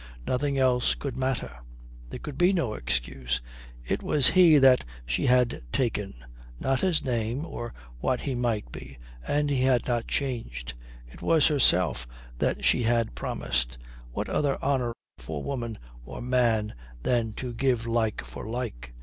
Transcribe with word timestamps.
Nothing 0.25 0.57
else 0.57 0.95
could 0.95 1.15
matter. 1.15 1.59
There 2.09 2.17
could 2.17 2.35
be 2.35 2.53
no 2.53 2.73
excuse. 2.73 3.39
It 3.85 4.01
was 4.01 4.29
he 4.31 4.57
that 4.57 4.83
she 5.05 5.27
had 5.27 5.61
taken, 5.71 6.15
not 6.59 6.79
his 6.81 7.05
name 7.05 7.45
or 7.45 7.75
what 7.99 8.21
he 8.21 8.33
might 8.33 8.71
be, 8.71 8.97
and 9.27 9.47
he 9.47 9.61
had 9.61 9.85
not 9.85 10.07
changed. 10.07 10.73
It 11.07 11.21
was 11.21 11.45
herself 11.49 12.07
that 12.39 12.65
she 12.65 12.81
had 12.81 13.13
promised 13.13 13.77
what 14.11 14.27
other 14.27 14.59
honour 14.63 14.95
for 15.19 15.43
woman 15.43 15.77
or 16.03 16.19
man 16.19 16.73
than 17.03 17.33
to 17.33 17.53
give 17.53 17.85
like 17.85 18.25
for 18.25 18.43
like? 18.47 18.95